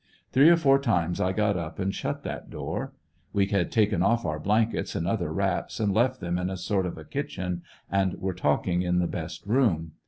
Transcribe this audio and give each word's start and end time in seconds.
Three 0.31 0.49
or 0.49 0.57
four 0.57 0.79
times 0.79 1.21
I 1.21 1.31
got 1.31 1.55
up 1.57 1.77
and 1.77 1.93
shut 1.93 2.23
that 2.23 2.49
door. 2.49 2.91
We 3.33 3.45
had 3.45 3.71
taken 3.71 4.01
off 4.01 4.25
our 4.25 4.39
blankets 4.39 4.95
and 4.95 5.05
other 5.07 5.31
wraps 5.31 5.79
and 5.79 5.93
left 5.93 6.19
them 6.19 6.39
in 6.39 6.49
a 6.49 6.57
sort 6.57 6.87
of 6.87 6.97
a 6.97 7.05
kitchen, 7.05 7.61
and 7.87 8.15
were 8.15 8.33
talk 8.33 8.67
ing 8.67 8.81
in 8.81 8.97
the 8.97 9.05
best 9.05 9.45
room. 9.45 9.91